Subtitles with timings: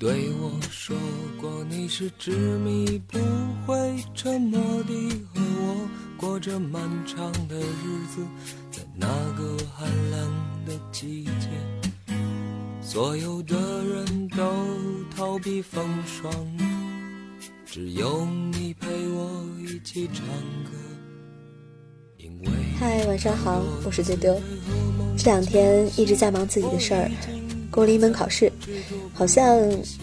[0.00, 0.96] 对我说
[1.38, 3.18] 过你是执迷不
[3.66, 4.94] 悔沉默的
[5.34, 8.22] 和我过着漫长的日子
[8.70, 10.32] 在那个寒冷
[10.64, 12.14] 的季节。
[12.80, 14.42] 所有的人都
[15.14, 16.32] 逃避风霜
[17.66, 20.24] 只有你陪我一起唱
[20.64, 20.70] 歌。
[22.16, 24.40] 因为嗨晚上好我是丢丢。
[25.18, 27.39] 这两天一直在忙自己的事儿。
[27.70, 28.52] 过了一门考试，
[29.14, 29.58] 好像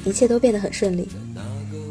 [0.05, 1.07] 一切都变得很顺利。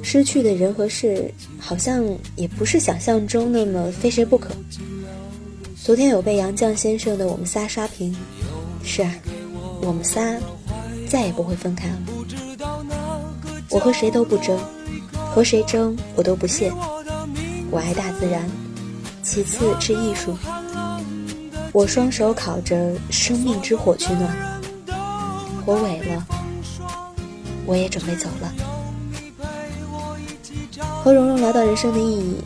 [0.02, 2.04] 失去的人和事，好像
[2.36, 4.50] 也不是想象中那么非谁不可。
[5.82, 8.14] 昨天有被杨绛先生的《我们仨》刷屏，
[8.82, 9.14] 是啊，
[9.82, 10.36] 我们仨
[11.08, 11.98] 再也不会分开了。
[13.70, 14.58] 我和谁都不争，
[15.12, 16.72] 和谁争我都不屑。
[17.70, 18.48] 我爱大自然，
[19.22, 20.36] 其次是艺术。
[21.72, 24.55] 我双手烤着生命之火取暖。
[25.66, 26.24] 我萎了，
[27.66, 28.52] 我也准备走了。
[31.02, 32.36] 和蓉蓉聊到人生的意义，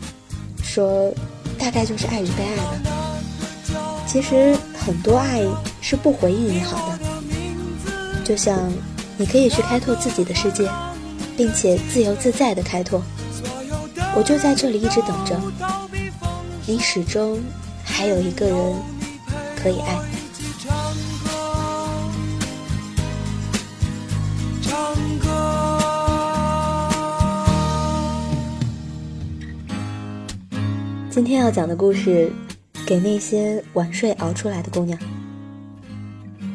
[0.63, 1.13] 说
[1.57, 2.73] 大概就是爱与被爱吧。
[4.07, 5.41] 其实很多爱
[5.81, 6.99] 是不回应你好的，
[8.23, 8.71] 就像
[9.17, 10.67] 你可以去开拓自己的世界，
[11.37, 13.01] 并且自由自在的开拓。
[14.15, 15.39] 我就在这里一直等着，
[16.65, 17.39] 你始终
[17.83, 18.75] 还有一个人
[19.55, 19.95] 可以爱。
[31.11, 32.31] 今天要讲的故事，
[32.87, 34.97] 给那些晚睡熬出来的姑娘。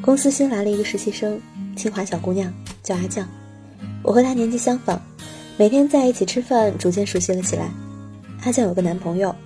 [0.00, 1.38] 公司新来了一个实习生，
[1.76, 2.50] 清华小姑娘，
[2.82, 3.28] 叫阿酱。
[4.02, 4.98] 我和她年纪相仿，
[5.58, 7.68] 每天在一起吃饭，逐渐熟悉了起来。
[8.44, 9.36] 阿酱有个男朋友，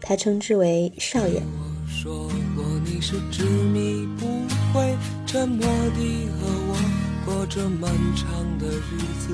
[0.00, 1.40] 他称之为少爷。
[1.40, 4.26] 我说过你是执迷不
[4.74, 6.76] 悔，沉默地和我
[7.24, 8.28] 过着漫长
[8.58, 9.32] 的日子，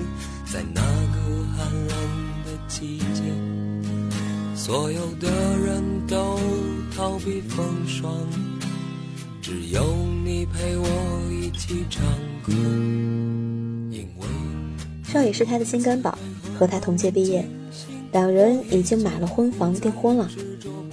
[0.52, 1.96] 在那个寒冷
[2.44, 3.22] 的季节
[4.54, 6.38] 所有的人都
[6.94, 8.12] 逃避风霜，
[9.40, 9.82] 只有
[10.24, 10.86] 你陪我
[11.30, 12.04] 一起唱
[12.42, 12.52] 歌。
[13.90, 14.26] 因为
[15.04, 16.16] 少爷是他的心肝宝，
[16.58, 17.44] 和他同届毕业，
[18.12, 20.30] 两人已经买了婚房订婚了。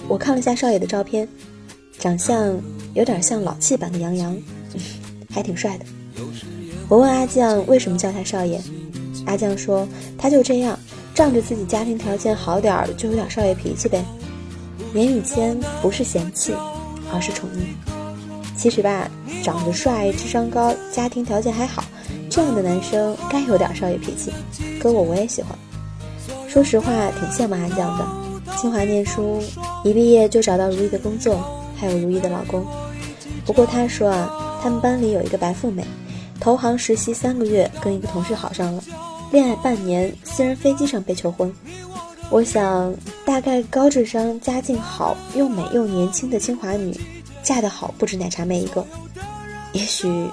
[0.08, 1.28] 我看了下少爷的照片，
[2.00, 2.58] 长相
[2.94, 4.36] 有点像老气版的杨洋，
[5.30, 5.86] 还挺帅的。
[6.88, 8.59] 我问阿酱为什么叫他少爷，
[9.26, 9.88] 阿酱说
[10.18, 10.80] 他就这样。
[11.14, 14.03] 仗着自己家庭条件好点儿，就有点少爷脾气呗。
[14.94, 16.53] 言语间不是嫌弃，
[17.14, 17.59] 而是宠溺。
[18.58, 19.09] 其实吧，
[19.44, 21.84] 长得帅、智商高、家庭条件还好，
[22.30, 24.34] 这样的男生该有点少爷脾气。
[24.80, 25.58] 搁我我也喜欢。
[26.47, 28.06] 说实话，挺羡慕阿酱的。
[28.58, 29.41] 清华念书，
[29.84, 31.40] 一毕业就找到如意的工作，
[31.76, 32.66] 还有如意的老公。
[33.46, 35.86] 不过他说啊，他们班里有一个白富美，
[36.40, 38.84] 投行实习三个月，跟一个同事好上了。
[39.31, 41.53] 恋爱半年，私人飞机上被求婚。
[42.31, 42.94] 我想，
[43.25, 47.00] 大概高智商、家境好、又美又年轻的清华女，
[47.44, 48.84] 嫁得好不止奶茶妹一个。
[49.72, 50.28] 也许，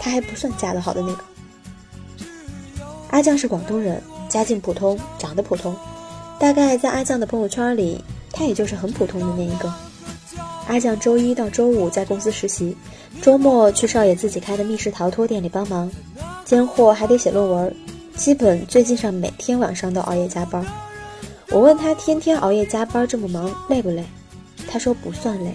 [0.00, 1.24] 她还不算嫁得好的那个。
[3.10, 5.74] 阿酱是广东人，家境普通，长得普通。
[6.36, 8.02] 大概在阿酱的朋友圈里，
[8.32, 9.72] 她也就是很普通的那一个。
[10.66, 12.76] 阿酱周一到周五在公司实习，
[13.22, 15.88] 周末去少爷自己开的密室逃脱店里帮忙，
[16.44, 17.76] 兼货还得写论文。
[18.16, 20.64] 基本最近上每天晚上都熬夜加班，
[21.50, 24.04] 我问他天天熬夜加班这么忙累不累？
[24.68, 25.52] 他说不算累，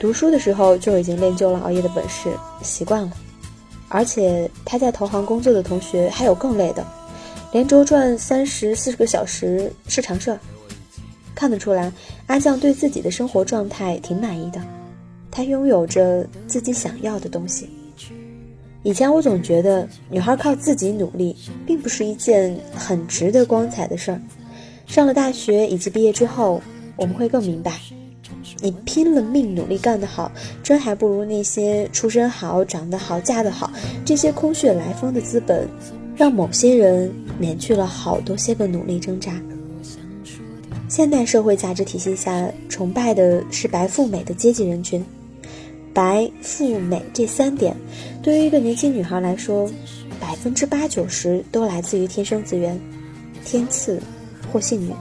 [0.00, 2.28] 读书的时候就已经练就了熬夜的本事，
[2.62, 3.12] 习惯了。
[3.88, 6.84] 而且他在投行工作的同学还有更累的，
[7.52, 10.38] 连轴转三十四十个小时是常事儿。
[11.32, 11.92] 看得出来，
[12.26, 14.60] 阿酱对自己的生活状态挺满意的，
[15.30, 17.70] 他拥有着自己想要的东西。
[18.84, 21.34] 以前我总觉得女孩靠自己努力，
[21.66, 24.20] 并不是一件很值得光彩的事儿。
[24.86, 26.60] 上了大学以及毕业之后，
[26.94, 27.80] 我们会更明白，
[28.60, 30.30] 你拼了命努力干得好，
[30.62, 33.72] 真还不如那些出身好、长得好、嫁得好
[34.04, 35.66] 这些空穴来风的资本，
[36.14, 39.32] 让某些人免去了好多些个努力挣扎。
[40.90, 45.02] 现代社会价值体系下，崇拜的是白富美的阶级人群。
[45.94, 47.74] 白富美这三点，
[48.20, 49.70] 对于一个年轻女孩来说，
[50.20, 52.78] 百分之八九十都来自于天生资源、
[53.44, 54.02] 天赐
[54.52, 54.92] 或幸运。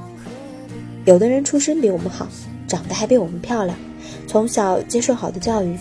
[1.06, 2.28] 有的人出身比我们好，
[2.68, 3.76] 长得还比我们漂亮，
[4.28, 5.76] 从小接受好的教育，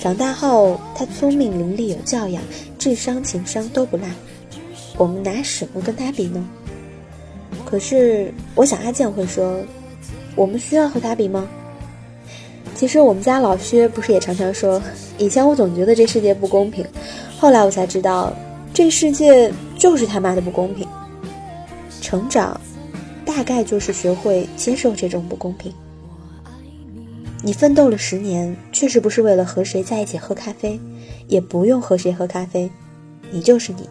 [0.00, 2.42] 长大后她聪明伶俐、有教养，
[2.78, 4.08] 智商、情商都不赖。
[4.96, 6.42] 我们拿什么跟他比呢？
[7.66, 9.62] 可是，我想阿健会说
[10.34, 11.46] ：“我们需要和他比吗？”
[12.78, 14.80] 其实我们家老薛不是也常常说，
[15.18, 16.86] 以前我总觉得这世界不公平，
[17.36, 18.32] 后来我才知道，
[18.72, 20.86] 这世界就是他妈的不公平。
[22.00, 22.58] 成长，
[23.24, 25.74] 大概就是学会接受这种不公平。
[27.42, 30.78] 你奋斗了十年，确实不是为了和谁在一起喝咖啡，
[31.26, 32.70] 也不用和谁喝咖啡，
[33.32, 33.88] 你就是你，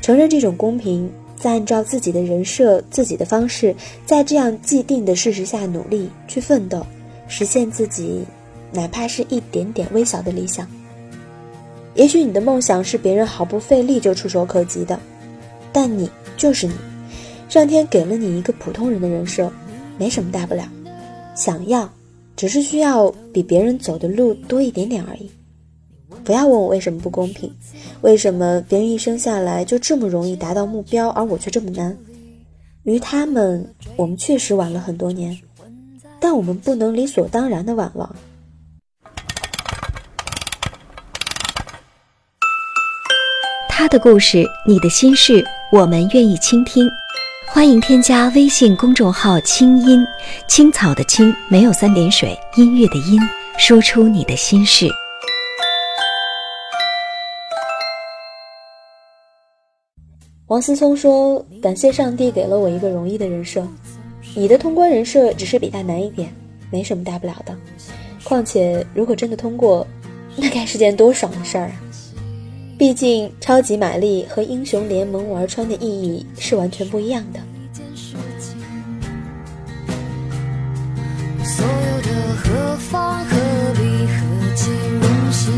[0.00, 1.12] 承认这种公平。
[1.36, 3.76] 再按照自己的人设、自己的方式，
[4.06, 6.86] 在这样既定的事实下努力去奋斗，
[7.26, 8.24] 实现自己，
[8.72, 10.66] 哪怕是一点点微小的理想。
[11.94, 14.98] 也许你的梦想是别人毫不费力就触手可及的，
[15.72, 16.74] 但你就是你，
[17.48, 19.52] 上天给了你一个普通人的人设，
[19.96, 20.68] 没什么大不了。
[21.36, 21.88] 想要，
[22.36, 25.30] 只是需要比别人走的路多一点点而已。
[26.24, 27.52] 不要问我为什么不公平，
[28.00, 31.96] 为什么别人一生下来就这么容易达到目标，而我却这么难？
[32.84, 33.66] 于他们，
[33.96, 35.36] 我们确实晚了很多年，
[36.26, 38.16] 但我们不能理所当然的晚了。
[43.68, 46.88] 他的故事，你的心事，我们愿意倾听。
[47.46, 50.02] 欢迎添加微信公众号“清音
[50.48, 53.20] 青草”的青，没有三点水，音乐的音，
[53.58, 54.88] 说出你的心事。
[60.46, 63.62] 王思聪说：“感谢上帝给了我一个容易的人设，
[64.36, 66.28] 你的通关人设只是比他难一点，
[66.70, 67.56] 没什么大不了的。
[68.24, 69.86] 况且如果真的通过，
[70.34, 71.76] 那该是件多爽的事儿啊！
[72.76, 77.38] 毕竟超级玛丽和英雄联盟玩穿的意义是完全不一样的。”
[81.44, 83.36] 所有的何方何
[83.74, 84.70] 必何其
[85.00, 85.52] 荣幸，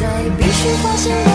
[0.00, 1.33] 在必须发现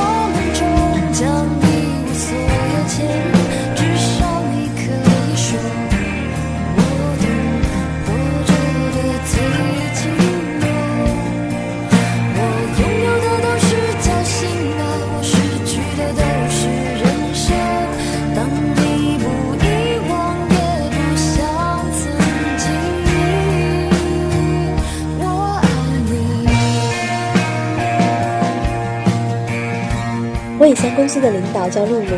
[30.59, 30.67] 我。
[30.67, 32.17] 以前公司的领导叫露露，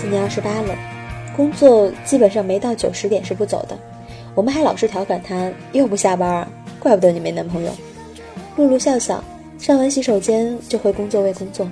[0.00, 0.74] 今年二十八了，
[1.36, 3.76] 工作基本上没到九十点是不走的。
[4.34, 6.48] 我们还老是调侃她又不下班啊，
[6.78, 7.72] 怪不得你没男朋友。
[8.56, 9.22] 露露笑笑，
[9.58, 11.68] 上完洗手间就回工作位工作。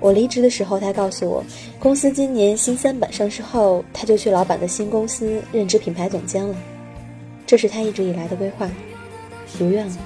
[0.00, 1.44] 我离职的时候，她告诉我，
[1.78, 6.54] 公司今年新三板上市后，她就去老板的新公司任职品牌总监了。
[7.46, 8.68] 这是她一直以来的规划，
[9.58, 9.96] 如愿了。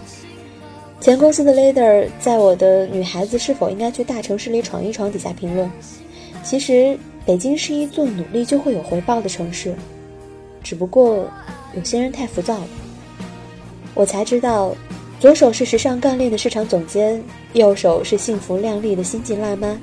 [1.00, 5.70] 前公司的 leader 在我的女孩子是否应该去大城市里闯一闯底下评论，
[6.44, 9.74] 其实北京是一座努力就会有回报的城市，
[10.62, 11.26] 只不过
[11.74, 12.68] 有些人太浮躁了。
[13.94, 14.74] 我才知道，
[15.18, 17.22] 左手是时尚干练的市场总监，
[17.54, 19.80] 右手是幸福靓丽的新晋辣妈，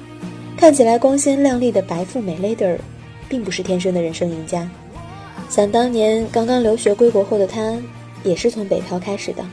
[0.56, 2.78] 看起来光鲜亮丽的白富美 leader，
[3.28, 4.70] 并不是天生的人生赢家。
[5.50, 7.76] 想当年刚刚留学归国后的她，
[8.24, 9.44] 也是从北漂开始的。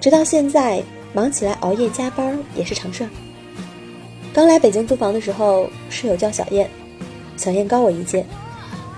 [0.00, 3.10] 直到现在，忙起来熬夜加班也是常事儿。
[4.32, 6.70] 刚来北京租房的时候，室友叫小燕，
[7.36, 8.24] 小燕高我一届，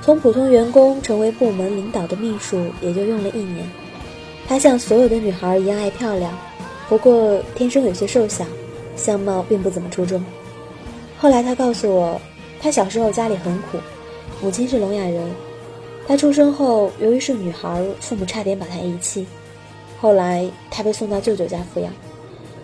[0.01, 3.69] 从普通员工成为部门领导的秘书也就用了一年。
[4.47, 6.33] 她像所有的女孩一样爱漂亮，
[6.89, 8.45] 不过天生有些瘦小，
[8.95, 10.25] 相貌并不怎么出众。
[11.19, 12.21] 后来她告诉我，
[12.61, 13.79] 她小时候家里很苦，
[14.41, 15.29] 母亲是聋哑人，
[16.07, 19.27] 她出生后由于是女孩，父母差点把她遗弃。
[20.03, 21.93] 后来，他被送到舅舅家抚养，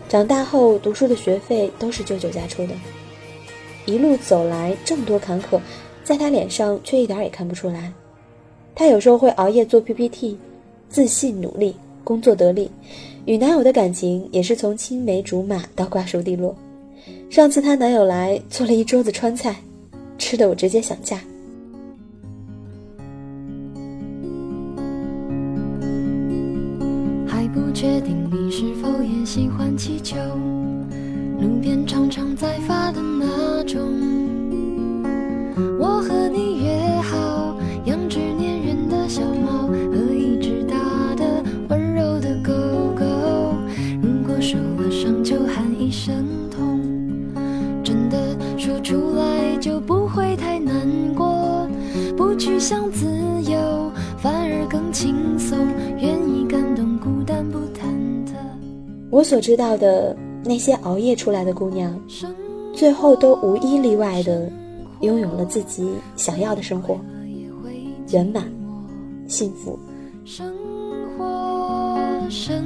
[0.08, 2.74] 长大后读书的学费都是舅舅家出的。
[3.86, 5.60] 一路走来这么多坎坷，
[6.02, 7.92] 在他脸上却一点也看不出来。
[8.74, 10.36] 他有时候会熬夜做 PPT，
[10.88, 12.68] 自信努力，工作得力，
[13.24, 16.52] 与男友的感情也是从青梅竹马到瓜熟蒂落。
[17.30, 19.54] 上次她男友来做了一桌子川菜，
[20.18, 21.20] 吃的我直接想嫁。
[27.80, 30.16] 确定你是否也喜欢气球，
[31.40, 34.07] 路边常常在发的那种。
[59.10, 61.98] 我所知道的那些熬夜出来的姑娘，
[62.74, 64.50] 最后都无一例外的
[65.00, 66.98] 拥有了自己想要的生活，
[68.10, 68.44] 圆满、
[69.26, 69.78] 幸福。
[70.24, 70.54] 生
[71.16, 71.98] 活，
[72.28, 72.62] 生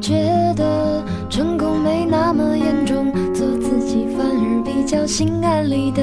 [0.00, 0.14] 觉
[0.56, 6.02] 得成功没那么严重，做自己反而比较心安理得。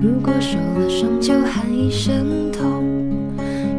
[0.00, 2.84] 如果受了伤就喊一声痛，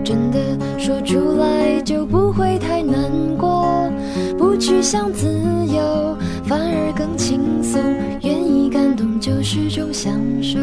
[0.03, 0.39] 真的
[0.77, 3.89] 说出来就不会太难过，
[4.37, 5.27] 不去想自
[5.67, 7.81] 由，反而更轻松，
[8.21, 10.57] 愿意感动就是种享受。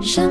[0.00, 0.30] 生